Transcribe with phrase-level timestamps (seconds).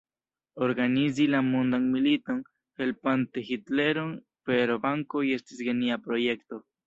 [0.67, 2.39] Organizi la mondan militon,
[2.83, 4.17] helpante Hitleron
[4.51, 6.61] per bankoj estis genia projekto.